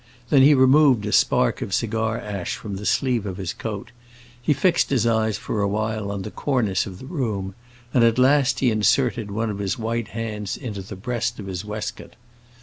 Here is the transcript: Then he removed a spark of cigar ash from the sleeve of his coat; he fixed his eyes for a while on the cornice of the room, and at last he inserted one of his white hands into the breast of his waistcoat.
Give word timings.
Then 0.31 0.41
he 0.41 0.55
removed 0.55 1.05
a 1.05 1.11
spark 1.11 1.61
of 1.61 1.75
cigar 1.75 2.17
ash 2.17 2.55
from 2.55 2.77
the 2.77 2.87
sleeve 2.87 3.27
of 3.27 3.37
his 3.37 3.53
coat; 3.53 3.91
he 4.41 4.51
fixed 4.51 4.89
his 4.89 5.05
eyes 5.05 5.37
for 5.37 5.61
a 5.61 5.67
while 5.67 6.09
on 6.11 6.23
the 6.23 6.31
cornice 6.31 6.87
of 6.87 6.97
the 6.97 7.05
room, 7.05 7.53
and 7.93 8.03
at 8.03 8.17
last 8.17 8.61
he 8.61 8.71
inserted 8.71 9.29
one 9.29 9.51
of 9.51 9.59
his 9.59 9.77
white 9.77 10.07
hands 10.07 10.57
into 10.57 10.81
the 10.81 10.95
breast 10.95 11.37
of 11.39 11.45
his 11.45 11.63
waistcoat. 11.63 12.15